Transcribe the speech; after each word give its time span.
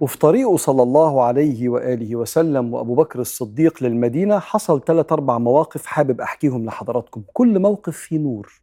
وفي 0.00 0.18
طريقه 0.18 0.56
صلى 0.56 0.82
الله 0.82 1.22
عليه 1.22 1.68
وآله 1.68 2.16
وسلم 2.16 2.74
وأبو 2.74 2.94
بكر 2.94 3.20
الصديق 3.20 3.82
للمدينة 3.82 4.38
حصل 4.38 4.84
ثلاث 4.84 5.12
أربع 5.12 5.38
مواقف 5.38 5.86
حابب 5.86 6.20
أحكيهم 6.20 6.64
لحضراتكم. 6.66 7.22
كل 7.32 7.58
موقف 7.58 7.96
فيه 7.96 8.18
نور. 8.18 8.60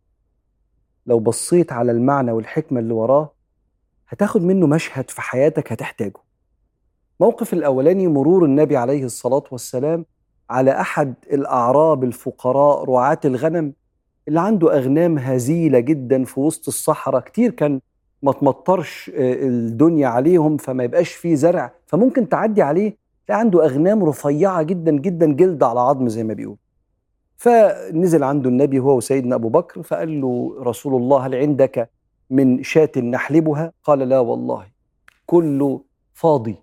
لو 1.06 1.20
بصيت 1.20 1.72
على 1.72 1.92
المعنى 1.92 2.32
والحكمة 2.32 2.80
اللي 2.80 2.94
وراه 2.94 3.32
هتاخد 4.08 4.42
منه 4.44 4.68
مشهد 4.68 5.10
في 5.10 5.22
حياتك 5.22 5.72
هتحتاجه. 5.72 6.20
موقف 7.20 7.54
الأولاني 7.54 8.08
مرور 8.08 8.46
النبي 8.46 8.78
عليه 8.78 9.04
الصلاة 9.04 9.44
والسلام 9.52 10.06
على 10.50 10.72
أحد 10.82 11.14
الأعراب 11.34 12.04
الفقراء 12.04 12.84
رعاة 12.84 13.20
الغنم 13.26 13.74
اللي 14.28 14.40
عنده 14.42 14.78
أغنام 14.78 15.18
هزيلة 15.18 15.80
جدا 15.80 16.24
في 16.24 16.40
وسط 16.40 16.68
الصحراء. 16.68 17.22
كتير 17.22 17.52
كان 17.52 17.82
ما 18.22 18.32
تمطرش 18.32 19.12
الدنيا 19.16 20.08
عليهم 20.08 20.58
فما 20.58 20.84
يبقاش 20.84 21.12
فيه 21.12 21.36
زرع 21.36 21.72
فممكن 21.86 22.30
تعدي 22.30 22.62
عليه 22.62 22.98
تلاقي 23.28 23.40
عنده 23.40 23.66
أغنام 23.66 24.04
رفيعة 24.04 24.64
جدا 24.64 24.92
جدا 24.92 25.34
جلد 25.34 25.64
على 25.64 25.80
عظم 25.80 26.08
زي 26.08 26.24
ما 26.24 26.34
بيقول 26.34 26.58
فنزل 27.38 28.24
عنده 28.24 28.50
النبي 28.50 28.80
هو 28.80 28.98
وسيدنا 28.98 29.36
أبو 29.36 29.50
بكر 29.50 29.84
فقال 29.84 30.22
له 30.22 30.56
رسول 30.60 30.96
الله 30.96 31.26
هل 31.26 31.36
عندك 31.36 31.90
من 32.30 32.64
شاة 32.64 32.92
نحلبها؟ 32.98 33.72
قال 33.84 34.00
لا 34.00 34.20
والله. 34.20 34.66
كله 35.26 35.82
فاضي 36.14 36.56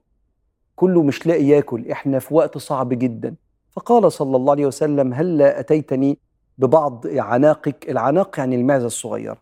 كله 0.76 1.02
مش 1.02 1.26
لاقي 1.26 1.44
ياكل. 1.44 1.90
إحنا 1.90 2.18
في 2.18 2.34
وقت 2.34 2.58
صعب 2.58 2.88
جدا. 2.88 3.34
فقال 3.70 4.12
صلى 4.12 4.36
الله 4.36 4.52
عليه 4.52 4.66
وسلم 4.66 5.12
هل 5.12 5.42
أتيتني 5.42 6.18
ببعض 6.58 7.04
عناقك؟ 7.06 7.90
العناق 7.90 8.38
يعني 8.38 8.56
المعزة 8.56 8.86
الصغيرة. 8.86 9.41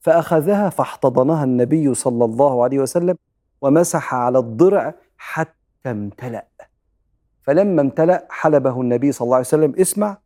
فأخذها 0.00 0.68
فاحتضنها 0.68 1.44
النبي 1.44 1.94
صلى 1.94 2.24
الله 2.24 2.64
عليه 2.64 2.78
وسلم 2.78 3.16
ومسح 3.60 4.14
على 4.14 4.38
الضرع 4.38 4.94
حتى 5.16 5.54
امتلأ. 5.86 6.46
فلما 7.42 7.82
امتلأ 7.82 8.26
حلبه 8.30 8.80
النبي 8.80 9.12
صلى 9.12 9.26
الله 9.26 9.36
عليه 9.36 9.46
وسلم 9.46 9.74
اسمع 9.78 10.18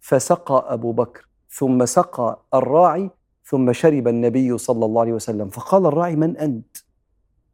فسقى 0.00 0.66
أبو 0.68 0.92
بكر 0.92 1.28
ثم 1.50 1.84
سقى 1.86 2.38
الراعي 2.54 3.10
ثم 3.44 3.72
شرب 3.72 4.08
النبي 4.08 4.58
صلى 4.58 4.84
الله 4.84 5.00
عليه 5.00 5.12
وسلم. 5.12 5.48
فقال 5.48 5.86
الراعي 5.86 6.16
من 6.16 6.36
أنت؟ 6.36 6.76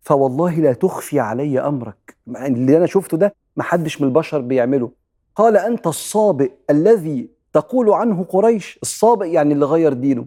فوالله 0.01 0.55
لا 0.55 0.73
تخفي 0.73 1.20
علي 1.20 1.61
أمرك. 1.61 2.17
اللي 2.29 2.77
أنا 2.77 2.87
شفته 2.87 3.17
ده 3.17 3.35
محدش 3.57 4.01
من 4.01 4.09
البشر 4.09 4.41
بيعمله. 4.41 4.91
قال 5.35 5.57
أنت 5.57 5.87
الصابئ 5.87 6.53
الذي 6.70 7.31
تقول 7.53 7.91
عنه 7.91 8.25
قريش. 8.25 8.79
الصابئ 8.83 9.27
يعني 9.27 9.55
اللي 9.55 9.67
غير 9.67 9.92
دينه. 9.92 10.27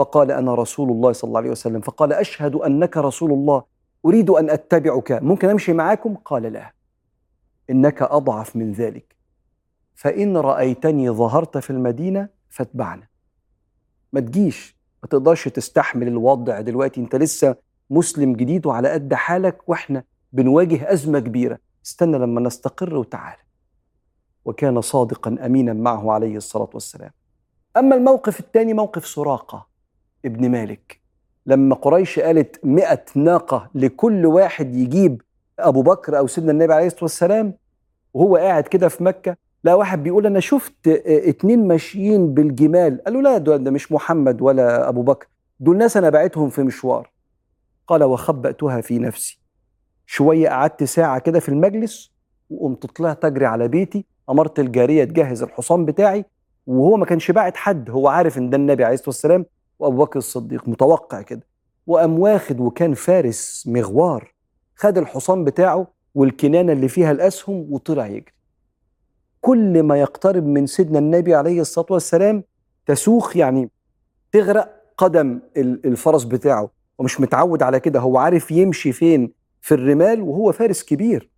فقال 0.00 0.30
أنا 0.30 0.54
رسول 0.54 0.90
الله 0.90 1.12
صلى 1.12 1.28
الله 1.28 1.38
عليه 1.38 1.50
وسلم. 1.50 1.80
فقال 1.80 2.12
أشهد 2.12 2.54
أنك 2.54 2.96
رسول 2.96 3.32
الله. 3.32 3.62
أريد 4.06 4.30
أن 4.30 4.50
أتبعك. 4.50 5.12
ممكن 5.12 5.48
أمشي 5.48 5.72
معاكم؟ 5.72 6.14
قال 6.14 6.42
لا. 6.42 6.72
إنك 7.70 8.02
أضعف 8.02 8.56
من 8.56 8.72
ذلك. 8.72 9.16
فإن 9.94 10.36
رأيتني 10.36 11.10
ظهرت 11.10 11.58
في 11.58 11.70
المدينة 11.70 12.28
فاتبعنا. 12.48 13.06
ما 14.12 14.20
تجيش. 14.20 14.76
ما 15.02 15.08
تقدرش 15.08 15.48
تستحمل 15.48 16.08
الوضع 16.08 16.60
دلوقتي. 16.60 17.00
أنت 17.00 17.16
لسه 17.16 17.56
مسلم 17.90 18.32
جديد 18.32 18.66
وعلى 18.66 18.88
قد 18.90 19.14
حالك 19.14 19.68
وإحنا 19.68 20.04
بنواجه 20.32 20.92
أزمة 20.92 21.18
كبيرة. 21.18 21.58
استنى 21.86 22.18
لما 22.18 22.40
نستقر 22.40 22.94
وتعال. 22.94 23.36
وكان 24.44 24.80
صادقا 24.80 25.36
امينا 25.46 25.72
معه 25.72 26.12
عليه 26.12 26.36
الصلاة 26.36 26.70
والسلام. 26.74 27.10
أما 27.76 27.96
الموقف 27.96 28.40
الثاني 28.40 28.74
موقف 28.74 29.06
سراقة. 29.06 29.69
ابن 30.24 30.48
مالك. 30.50 31.00
لما 31.46 31.74
قريش 31.74 32.18
قالت 32.18 32.60
مئة 32.64 33.04
ناقة 33.14 33.70
لكل 33.74 34.26
واحد 34.26 34.74
يجيب 34.74 35.22
أبو 35.58 35.82
بكر 35.82 36.18
أو 36.18 36.26
سيدنا 36.26 36.52
النبي 36.52 36.72
عليه 36.74 36.86
الصلاة 36.86 37.04
والسلام 37.04 37.54
وهو 38.14 38.36
قاعد 38.36 38.62
كده 38.64 38.88
في 38.88 39.04
مكة 39.04 39.36
لا 39.64 39.74
واحد 39.74 40.02
بيقول 40.02 40.26
أنا 40.26 40.40
شفت 40.40 40.88
اتنين 41.06 41.68
ماشيين 41.68 42.34
بالجمال. 42.34 43.04
قالوا 43.04 43.22
لا 43.22 43.38
ده 43.38 43.70
مش 43.70 43.92
محمد 43.92 44.42
ولا 44.42 44.88
أبو 44.88 45.02
بكر 45.02 45.26
دول 45.60 45.76
ناس 45.76 45.96
أنا 45.96 46.10
بعتهم 46.10 46.48
في 46.50 46.62
مشوار. 46.62 47.10
قال 47.86 48.04
وخبأتها 48.04 48.80
في 48.80 48.98
نفسي. 48.98 49.40
شوية 50.06 50.48
قعدت 50.48 50.84
ساعة 50.84 51.18
كده 51.18 51.40
في 51.40 51.48
المجلس 51.48 52.12
وقمت 52.50 52.86
طلعت 52.86 53.24
أجري 53.24 53.46
على 53.46 53.68
بيتي 53.68 54.04
أمرت 54.30 54.58
الجارية 54.58 55.04
تجهز 55.04 55.42
الحصان 55.42 55.84
بتاعي 55.84 56.24
وهو 56.66 56.96
ما 56.96 57.06
كانش 57.06 57.30
باعت 57.30 57.56
حد 57.56 57.90
هو 57.90 58.08
عارف 58.08 58.38
إن 58.38 58.50
ده 58.50 58.56
النبي 58.56 58.84
عليه 58.84 58.94
الصلاة 58.94 59.08
والسلام 59.08 59.46
وأبو 59.80 59.96
بكر 59.96 60.18
الصديق 60.18 60.68
متوقع 60.68 61.22
كده. 61.22 61.42
وقام 61.86 62.18
واخد 62.18 62.60
وكان 62.60 62.94
فارس 62.94 63.64
مغوار 63.66 64.34
خد 64.76 64.98
الحصان 64.98 65.44
بتاعه 65.44 65.86
والكنانة 66.14 66.72
اللي 66.72 66.88
فيها 66.88 67.12
الأسهم 67.12 67.66
وطلع 67.72 68.06
يجري. 68.06 68.32
كل 69.40 69.82
ما 69.82 70.00
يقترب 70.00 70.46
من 70.46 70.66
سيدنا 70.66 70.98
النبي 70.98 71.34
عليه 71.34 71.60
الصلاة 71.60 71.86
والسلام 71.90 72.44
تسوخ 72.86 73.36
يعني 73.36 73.70
تغرق 74.32 74.82
قدم 74.96 75.40
الفرس 75.56 76.24
بتاعه. 76.24 76.70
ومش 76.98 77.20
متعود 77.20 77.62
على 77.62 77.80
كده 77.80 78.00
هو 78.00 78.18
عارف 78.18 78.50
يمشي 78.50 78.92
فين 78.92 79.32
في 79.60 79.74
الرمال 79.74 80.20
وهو 80.22 80.52
فارس 80.52 80.82
كبير. 80.84 81.30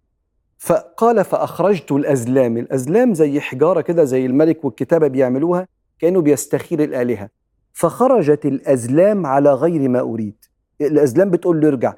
فقال 0.58 1.24
فأخرجت 1.24 1.92
الأزلام 1.92 2.56
الأزلام 2.56 3.14
زي 3.14 3.40
حجارة 3.40 3.80
كده 3.80 4.04
زي 4.04 4.26
الملك 4.26 4.64
والكتابة 4.64 5.08
بيعملوها 5.08 5.68
كأنه 5.98 6.20
بيستخير 6.20 6.84
الآلهة. 6.84 7.28
فخرجت 7.72 8.46
الأزلام 8.46 9.26
على 9.26 9.52
غير 9.54 9.88
ما 9.88 10.00
أريد. 10.00 10.44
الأزلام 10.80 11.30
بتقول 11.30 11.60
له 11.60 11.68
ارجع. 11.68 11.94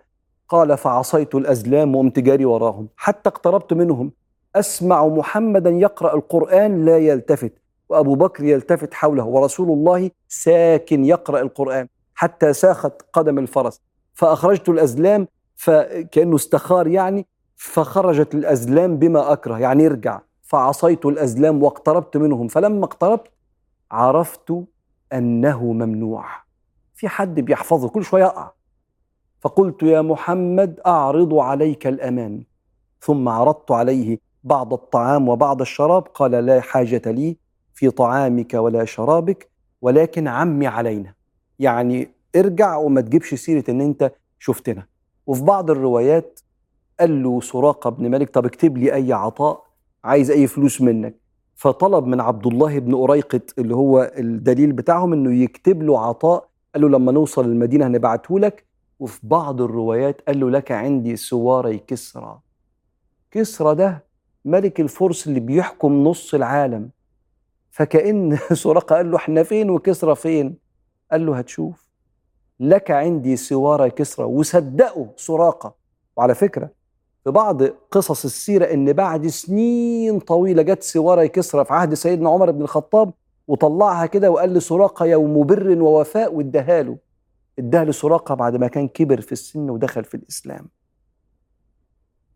قال 0.49 0.79
فعصيت 0.79 1.35
الأزلام 1.35 1.97
وقمت 1.97 2.19
جاري 2.19 2.45
وراهم. 2.45 2.89
حتى 2.97 3.29
اقتربت 3.29 3.73
منهم. 3.73 4.12
أسمع 4.57 5.07
محمدا 5.07 5.71
يقرأ 5.71 6.15
القرآن 6.15 6.85
لا 6.85 6.99
يلتفت. 6.99 7.53
وأبو 7.89 8.15
بكر 8.15 8.45
يلتفت 8.45 8.95
حوله. 8.95 9.25
ورسول 9.25 9.69
الله 9.71 10.11
ساكن 10.29 11.05
يقرأ 11.05 11.41
القرآن. 11.41 11.89
حتى 12.15 12.53
ساخت 12.53 12.93
قدم 13.12 13.39
الفرس. 13.39 13.81
فأخرجت 14.12 14.69
الأزلام 14.69 15.29
فكأنه 15.56 16.37
استخار 16.37 16.87
يعني. 16.87 17.27
فخرجت 17.56 18.35
الأزلام 18.35 18.97
بما 18.97 19.33
أكره. 19.33 19.59
يعني 19.59 19.87
ارجع. 19.87 20.21
فعصيت 20.43 21.06
الأزلام 21.06 21.62
واقتربت 21.62 22.17
منهم. 22.17 22.49
فلما 22.49 22.85
اقتربت 22.85 23.29
عرفت 23.91 24.53
أنه 25.14 25.72
ممنوع. 25.72 26.26
في 26.94 27.08
حد 27.08 27.41
بيحفظه 27.41 27.88
كل 27.88 28.04
شوية 28.04 28.22
يقع. 28.25 28.50
فقلت 29.41 29.82
يا 29.82 30.02
محمد 30.02 30.80
أعرض 30.86 31.34
عليك 31.34 31.86
الأمان. 31.86 32.44
ثم 33.00 33.28
عرضت 33.28 33.70
عليه 33.70 34.19
بعض 34.44 34.72
الطعام 34.72 35.28
وبعض 35.28 35.60
الشراب. 35.60 36.02
قال 36.02 36.30
لا 36.30 36.60
حاجة 36.60 37.02
لي 37.10 37.36
في 37.75 37.91
طعامك 37.91 38.54
ولا 38.54 38.84
شرابك 38.84 39.50
ولكن 39.80 40.28
عمي 40.28 40.66
علينا. 40.66 41.14
يعني 41.58 42.08
ارجع 42.36 42.76
وما 42.76 43.00
تجيبش 43.00 43.34
سيرة 43.34 43.64
إن 43.69 43.81
أنت 43.81 44.12
شفتنا. 44.38 44.86
وفي 45.26 45.42
بعض 45.42 45.70
الروايات 45.70 46.41
قال 47.00 47.22
له 47.22 47.41
سراقة 47.41 47.91
بن 47.91 48.10
مالك 48.10 48.31
طب 48.31 48.46
اكتب 48.46 48.76
لي 48.78 48.94
أي 48.94 49.12
عطاء 49.12 49.64
عايز 50.04 50.31
أي 50.31 50.46
فلوس 50.46 50.81
منك. 50.81 51.24
فطلب 51.54 52.06
من 52.06 52.20
عبد 52.20 52.47
الله 52.47 52.78
بن 52.78 52.94
أريقط 52.94 53.59
اللي 53.59 53.75
هو 53.75 54.12
الدليل 54.19 54.72
بتاعهم 54.72 55.12
إنه 55.12 55.34
يكتب 55.42 55.82
له 55.82 56.00
عطاء 56.06 56.48
قال 56.75 56.82
له 56.82 56.88
لما 56.88 57.12
نوصل 57.12 57.44
المدينة 57.44 57.87
هنبعته 57.87 58.38
لك. 58.38 58.65
وفي 59.00 59.20
بعض 59.22 59.60
الروايات 59.62 60.20
قال 60.20 60.41
له 60.41 60.50
لك 60.50 60.72
عندي 60.72 61.16
سواري 61.16 61.79
كسرى. 61.79 62.40
كسرى 63.31 63.75
ده 63.75 64.05
ملك 64.44 64.81
الفرس 64.81 65.26
اللي 65.26 65.40
بيحكم 65.40 66.05
نص 66.05 66.34
العالم. 66.34 66.90
فكأن 67.70 68.38
سراقة 68.52 68.96
قال 68.96 69.11
له 69.11 69.17
إحنا 69.17 69.43
فين 69.43 69.70
وكسرى 69.70 70.14
فين؟ 70.14 70.56
قال 71.12 71.26
له 71.26 71.38
هتشوف. 71.38 71.88
لك 72.61 72.90
عندي 72.90 73.37
سواري 73.37 73.90
كسرى. 73.90 74.26
وصدقوا 74.26 75.06
سراقة. 75.17 75.75
وعلى 76.17 76.34
فكرة 76.34 76.70
في 77.25 77.31
بعض 77.31 77.62
قصص 77.91 78.25
السيرة 78.25 78.65
إن 78.65 78.93
بعد 78.93 79.26
سنين 79.26 80.19
طويلة 80.19 80.62
جت 80.62 80.82
سوارة 80.82 81.26
كسرى 81.26 81.65
في 81.65 81.73
عهد 81.73 81.94
سيدنا 81.94 82.31
عمر 82.31 82.50
بن 82.50 82.62
الخطاب 82.62 83.12
وطلعها 83.49 84.06
كده 84.06 84.31
وقال 84.31 84.55
لسراقة 84.55 85.06
يوم 85.06 85.47
بر 85.47 85.82
ووفاء 85.82 86.35
واداها 86.35 86.82
له. 86.82 86.97
اداها 87.59 87.85
لسراقة 87.85 88.35
بعد 88.35 88.56
ما 88.56 88.69
كان 88.69 88.88
كبر 88.88 89.21
في 89.21 89.32
السن 89.32 89.71
ودخل 89.71 90.05
في 90.05 90.15
الإسلام. 90.15 90.69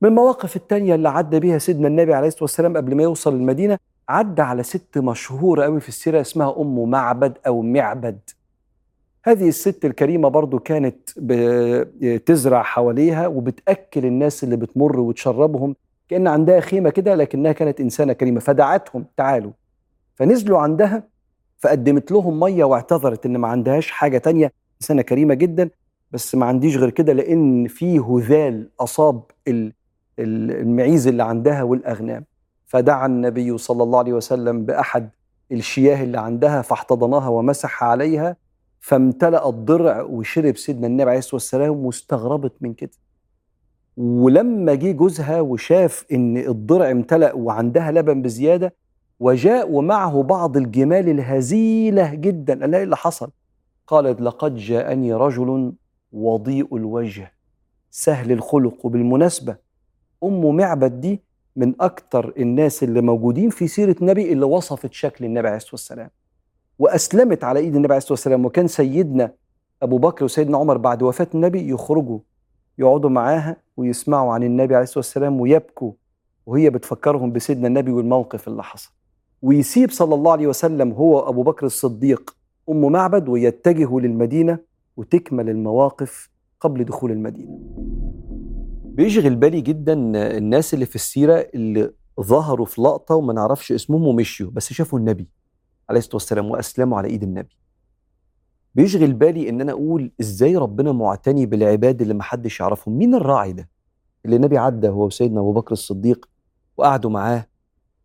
من 0.03 0.09
المواقف 0.09 0.57
التانية 0.57 0.95
اللي 0.95 1.09
عدى 1.09 1.41
بيها 1.41 1.59
سيدنا 1.59 1.89
النبي 1.89 2.15
عليه 2.15 2.29
الصلاة 2.29 2.43
والسلام 2.43 2.77
قبل 2.77 2.95
ما 2.95 3.03
يوصل 3.03 3.35
المدينة 3.35 3.79
عدى 4.09 4.43
على 4.43 4.63
ست 4.63 4.99
مشهورة 4.99 5.65
قوي 5.65 5.81
في 5.81 5.89
السيرة 5.89 6.21
اسمها 6.21 6.61
أم 6.61 6.91
معبد 6.91 7.39
أو 7.47 7.63
معبد. 7.63 8.21
هذه 9.29 9.49
الست 9.49 9.85
الكريمة 9.85 10.29
برضو 10.29 10.59
كانت 10.59 11.11
بتزرع 11.17 12.63
حواليها 12.63 13.27
وبتأكل 13.27 14.07
الناس 14.07 14.45
اللي 14.45 14.57
بتمر 14.57 15.01
وتشربهم 15.01 15.75
كأن 16.09 16.27
عندها 16.27 16.61
خيمة 16.61 16.91
كده 16.91 17.15
لكنها 17.15 17.53
كانت 17.53 17.81
إنسانة 17.81 18.13
كريمة. 18.13 18.41
فدعتهم 18.41 19.05
تعالوا. 19.17 19.53
فنزلوا 20.15 20.59
عندها 20.59 21.03
فقدمت 21.59 22.13
لهم 22.13 22.41
مية 22.41 22.65
واعتذرت 22.65 23.27
إن 23.27 23.37
ما 23.37 23.49
عندهاش 23.49 23.91
حاجة 23.91 24.19
تانية. 24.19 24.53
إنسانة 24.81 25.03
كريمة 25.03 25.35
جدا 25.35 25.71
بس 26.13 26.35
ما 26.35 26.47
عنديش 26.47 26.77
غير 26.77 26.91
كده 26.91 27.13
لأن 27.13 27.67
في 27.67 27.99
هذال 27.99 28.71
أصاب 28.81 29.23
المعيز 30.19 31.07
اللي 31.07 31.23
عندها 31.23 31.63
والأغنام. 31.63 32.25
فدعا 32.67 33.07
النبي 33.07 33.59
صلى 33.59 33.83
الله 33.83 33.99
عليه 33.99 34.13
وسلم 34.13 34.65
بأحد 34.65 35.11
الشياه 35.53 36.03
اللي 36.05 36.21
عندها 36.21 36.63
فاحتضنها 36.63 37.29
ومسح 37.29 37.85
عليها. 37.85 38.37
فامتلأ 38.81 39.49
الضرع 39.49 40.03
وشرب 40.03 40.57
سيدنا 40.57 40.87
النبي 40.87 41.11
عليه 41.11 41.19
الصلاة 41.19 41.35
والسلام 41.35 41.87
واستغربت 41.87 42.53
من 42.61 42.75
كده. 42.75 42.91
ولما 43.97 44.75
جه 44.75 44.93
جوزها 44.93 45.41
وشاف 45.41 46.05
إن 46.13 46.37
الضرع 46.37 46.91
امتلأ 46.91 47.33
وعندها 47.35 47.91
لبن 47.93 48.23
بزيادة 48.23 48.75
وجاء 49.21 49.71
ومعه 49.71 50.23
بعض 50.23 50.57
الجمال 50.57 51.09
الهزيلة 51.09 52.15
جدا. 52.15 52.61
قال 52.61 52.71
لها 52.71 52.79
إيه 52.79 52.85
اللي 52.85 52.97
حصل؟ 52.97 53.31
قالت 53.87 54.21
لقد 54.21 54.55
جاءني 54.57 55.15
رجل 55.15 55.73
وضيء 56.13 56.77
الوجه 56.77 57.33
سهل 57.91 58.33
الخلق. 58.33 58.87
وبالمناسبة 58.87 59.57
أم 60.25 60.57
معبد 60.57 61.01
دي 61.01 61.23
من 61.57 61.75
أكتر 61.81 62.33
الناس 62.39 62.83
اللي 62.83 63.01
موجودين 63.01 63.51
في 63.51 63.69
سيرة 63.69 63.97
النبي 64.01 64.33
اللي 64.33 64.45
وصفت 64.45 64.93
شكل 64.93 65.25
النبي 65.25 65.49
عليه 65.49 65.57
الصلاة 65.57 65.73
والسلام. 65.73 66.11
وأسلمت 66.79 67.45
على 67.45 67.61
إيد 67.61 67.77
النبي 67.77 67.93
عليه 67.93 67.99
الصلاة 67.99 68.13
والسلام. 68.13 68.45
وكان 68.45 68.67
سيدنا 68.67 69.33
أبو 69.83 69.99
بكر 69.99 70.25
وسيدنا 70.25 70.59
عمر 70.59 70.77
بعد 70.77 71.03
وفاة 71.03 71.29
النبي 71.35 71.69
يخرجوا 71.71 72.19
يقعدوا 72.79 73.11
معاها 73.11 73.57
ويسمعوا 73.77 74.33
عن 74.33 74.43
النبي 74.43 74.75
عليه 74.75 74.85
الصلاة 74.85 74.99
والسلام 74.99 75.41
ويبكوا 75.41 75.93
وهي 76.47 76.71
بتفكرهم 76.71 77.33
بسيدنا 77.33 77.67
النبي 77.69 77.93
والموقف 77.93 78.49
اللي 78.49 78.63
حصل. 78.63 78.91
ويسيب 79.43 79.91
صلى 79.91 80.15
الله 80.15 80.33
عليه 80.33 80.47
وسلم 80.47 80.93
هو 80.93 81.29
أبو 81.29 81.43
بكر 81.43 81.67
الصديق 81.67 82.37
أم 82.71 82.93
معبد 82.93 83.29
ويتجهوا 83.29 84.01
للمدينة 84.01 84.59
وتكمل 84.97 85.51
المواقف 85.51 86.31
قبل 86.61 86.85
دخول 86.85 87.11
المدينة. 87.11 87.59
بيشغل 88.85 89.37
بالي 89.37 89.61
جدا 89.61 89.93
الناس 90.37 90.75
اللي 90.75 90.87
في 90.87 90.95
السيرة 90.95 91.47
اللي 91.55 91.91
ظهروا 92.21 92.67
في 92.67 92.81
لقطة 92.81 93.15
وما 93.15 93.33
نعرفش 93.33 93.73
اسمهم 93.73 94.07
ومشيوا 94.07 94.51
بس 94.51 94.73
شافوا 94.73 94.99
النبي. 94.99 95.29
عليه 95.91 95.99
الصلاة 95.99 96.15
والسلام 96.15 96.51
وأسلموا 96.51 96.99
على 96.99 97.09
إيد 97.09 97.23
النبي. 97.23 97.57
بيشغل 98.75 99.13
بالي 99.13 99.49
إن 99.49 99.61
أنا 99.61 99.73
أقول 99.73 100.13
إزاي 100.21 100.57
ربنا 100.57 100.93
معتني 100.93 101.47
بالعباد 101.47 102.03
اللي 102.03 102.15
محدش 102.15 102.61
يعرفهم. 102.61 102.99
مين 102.99 103.15
الراعي 103.15 103.53
ده؟ 103.53 103.69
اللي 104.25 104.37
النبي 104.37 104.59
عدى 104.59 104.89
هو 104.89 105.07
وسيدنا 105.07 105.41
أبو 105.41 105.53
بكر 105.53 105.73
الصديق 105.73 106.29
وقعدوا 106.77 107.11
معاه 107.11 107.47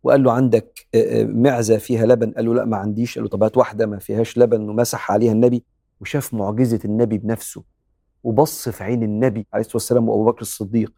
وقال 0.02 0.22
له 0.22 0.32
عندك 0.32 0.86
معزة 1.28 1.78
فيها 1.78 2.06
لبن؟ 2.06 2.30
قال 2.30 2.44
له 2.44 2.54
لا 2.54 2.64
ما 2.64 2.76
عنديش. 2.76 3.14
قال 3.14 3.24
له 3.24 3.30
طب 3.30 3.42
هات 3.42 3.56
واحدة 3.56 3.86
ما 3.86 3.98
فيهاش 3.98 4.38
لبن 4.38 4.68
ومسح 4.68 5.12
عليها 5.12 5.32
النبي 5.32 5.64
وشاف 6.00 6.34
معجزة 6.34 6.80
النبي 6.84 7.18
بنفسه 7.18 7.64
وبص 8.24 8.68
في 8.68 8.84
عين 8.84 9.02
النبي 9.02 9.46
عليه 9.52 9.60
الصلاة 9.60 9.76
والسلام 9.76 10.08
وأبو 10.08 10.24
بكر 10.24 10.40
الصديق. 10.40 10.92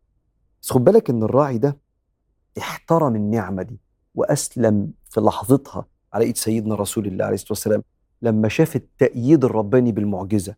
بس 0.62 0.70
خد 0.72 0.84
بالك 0.84 1.10
إن 1.10 1.22
الراعي 1.22 1.58
ده 1.58 1.78
احترم 2.58 3.16
النعمة 3.16 3.62
دي 3.62 3.80
وأسلم 4.14 4.92
في 5.10 5.20
لحظتها. 5.20 5.86
على 6.16 6.24
إيد 6.24 6.36
سيدنا 6.36 6.74
رسول 6.74 7.06
الله 7.06 7.24
عليه 7.24 7.34
الصلاة 7.34 7.50
والسلام 7.52 7.82
لما 8.22 8.48
شاف 8.48 8.76
التأييد 8.76 9.44
الرباني 9.44 9.92
بالمعجزة. 9.92 10.54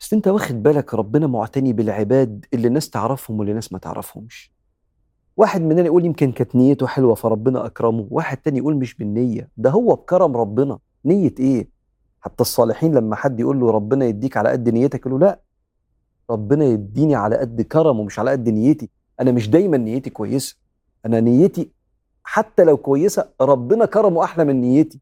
بس 0.00 0.12
أنت 0.12 0.28
واخد 0.28 0.62
بالك 0.62 0.94
ربنا 0.94 1.26
معتني 1.26 1.72
بالعباد 1.72 2.46
اللي 2.54 2.68
الناس 2.68 2.90
تعرفهم 2.90 3.38
واللي 3.38 3.50
الناس 3.50 3.72
ما 3.72 3.78
تعرفهمش. 3.78 4.52
واحد 5.36 5.62
مننا 5.62 5.82
يقول 5.82 6.04
يمكن 6.04 6.32
كانت 6.32 6.56
نيته 6.56 6.86
حلوة 6.86 7.14
فربنا 7.14 7.66
أكرمه 7.66 8.06
واحد 8.10 8.36
تاني 8.36 8.58
يقول 8.58 8.76
مش 8.76 8.94
بالنية. 8.94 9.50
ده 9.56 9.70
هو 9.70 9.94
بكرم 9.94 10.36
ربنا. 10.36 10.78
نية 11.04 11.34
إيه؟ 11.40 11.68
حتى 12.20 12.40
الصالحين 12.40 12.94
لما 12.94 13.16
حد 13.16 13.40
يقول 13.40 13.60
له 13.60 13.70
ربنا 13.70 14.04
يديك 14.04 14.36
على 14.36 14.48
قد 14.48 14.68
نيتك 14.68 15.00
يقول 15.06 15.12
له 15.12 15.26
لا. 15.26 15.40
ربنا 16.30 16.64
يديني 16.64 17.14
على 17.14 17.36
قد 17.36 17.62
كرمه 17.62 18.02
مش 18.04 18.18
على 18.18 18.30
قد 18.30 18.48
نيتي. 18.48 18.90
أنا 19.20 19.32
مش 19.32 19.50
دايما 19.50 19.76
نيتي 19.76 20.10
كويسة. 20.10 20.56
أنا 21.06 21.20
نيتي 21.20 21.70
حتى 22.22 22.64
لو 22.64 22.76
كويسة 22.76 23.28
ربنا 23.40 23.84
كرمه 23.84 24.24
أحلى 24.24 24.44
من 24.44 24.60
نيتي. 24.60 25.00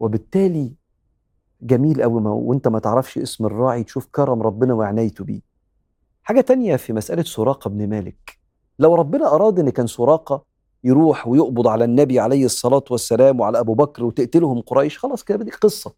وبالتالي 0.00 0.72
جميل 1.62 2.02
قوي 2.02 2.20
ما 2.20 2.30
وأنت 2.30 2.68
ما 2.68 2.78
تعرفش 2.78 3.18
اسم 3.18 3.46
الراعي 3.46 3.84
تشوف 3.84 4.06
كرم 4.12 4.42
ربنا 4.42 4.74
وعنايته 4.74 5.24
بيه. 5.24 5.40
حاجة 6.22 6.40
تانية 6.40 6.76
في 6.76 6.92
مسألة 6.92 7.22
سراقة 7.22 7.70
بن 7.70 7.88
مالك. 7.88 8.38
لو 8.78 8.94
ربنا 8.94 9.34
أراد 9.34 9.58
إن 9.58 9.70
كان 9.70 9.86
سراقة 9.86 10.44
يروح 10.84 11.28
ويقبض 11.28 11.66
على 11.68 11.84
النبي 11.84 12.20
عليه 12.20 12.44
الصلاة 12.44 12.84
والسلام 12.90 13.40
وعلى 13.40 13.60
أبو 13.60 13.74
بكر 13.74 14.04
وتقتلهم 14.04 14.60
قريش 14.60 14.98
خلاص 14.98 15.24
كده 15.24 15.44
دي 15.44 15.50
قصة. 15.50 15.94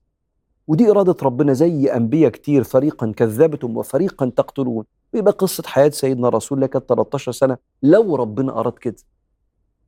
ودي 0.67 0.91
إرادة 0.91 1.17
ربنا 1.23 1.53
زي 1.53 1.87
أنبياء 1.97 2.31
كتير 2.31 2.65
فريقا 2.65 3.13
كذبتم 3.17 3.77
وفريقا 3.77 4.27
تقتلون. 4.37 4.85
ويبقى 5.15 5.33
قصة 5.33 5.63
حياة 5.67 5.89
سيدنا 5.89 6.29
رسول 6.29 6.59
الله 6.59 6.67
كانت 6.67 6.89
13 6.89 7.33
سنة. 7.33 7.57
لو 7.83 8.17
ربنا 8.17 8.61
أراد 8.61 8.73
كده 8.73 8.97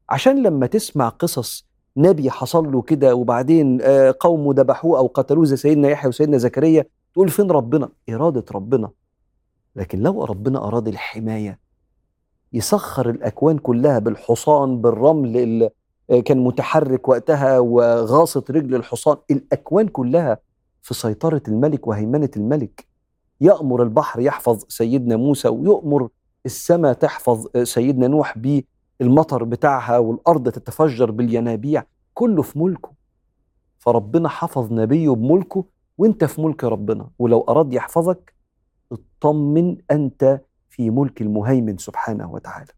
عشان 0.08 0.42
لما 0.42 0.66
تسمع 0.66 1.08
قصص 1.08 1.66
نبي 1.96 2.30
حصل 2.30 2.72
له 2.72 2.82
كده 2.82 3.14
وبعدين 3.14 3.80
قومه 4.20 4.54
ذبحوه 4.54 4.98
أو 4.98 5.06
قتلوه 5.06 5.44
زي 5.44 5.56
سيدنا 5.56 5.88
يحيى 5.88 6.08
وسيدنا 6.08 6.38
زكريا 6.38 6.84
تقول 7.14 7.28
فين 7.28 7.50
ربنا؟ 7.50 7.88
إرادة 8.10 8.44
ربنا. 8.54 8.90
لكن 9.76 10.00
لو 10.00 10.24
ربنا 10.24 10.66
أراد 10.66 10.88
الحماية 10.88 11.58
يسخر 12.52 13.10
الأكوان 13.10 13.58
كلها 13.58 13.98
بالحصان 13.98 14.80
بالرمل 14.80 15.36
اللي 15.36 15.70
كان 16.24 16.38
متحرك 16.44 17.08
وقتها 17.08 17.58
وغاصت 17.58 18.50
رجل 18.50 18.74
الحصان 18.74 19.16
الأكوان 19.30 19.88
كلها 19.88 20.38
في 20.82 20.94
سيطرة 20.94 21.42
الملك 21.48 21.86
وهيمنة 21.86 22.30
الملك 22.36 22.86
يأمر 23.40 23.82
البحر 23.82 24.20
يحفظ 24.20 24.64
سيدنا 24.68 25.16
موسى 25.16 25.48
ويؤمر 25.48 26.08
السماء 26.46 26.92
تحفظ 26.92 27.46
سيدنا 27.62 28.06
نوح 28.08 28.38
بيه 28.38 28.75
المطر 29.00 29.44
بتاعها 29.44 29.98
والأرض 29.98 30.48
تتفجر 30.48 31.10
بالينابيع 31.10 31.84
كله 32.14 32.42
في 32.42 32.58
ملكه. 32.58 32.92
فربنا 33.78 34.28
حفظ 34.28 34.72
نبيه 34.72 35.10
بملكه 35.10 35.64
وانت 35.98 36.24
في 36.24 36.40
ملك 36.40 36.64
ربنا. 36.64 37.10
ولو 37.18 37.40
أراد 37.40 37.72
يحفظك 37.72 38.34
اطمن 38.92 39.76
أنت 39.90 40.40
في 40.68 40.90
ملك 40.90 41.22
المهيمن 41.22 41.76
سبحانه 41.78 42.30
وتعالى. 42.32 42.72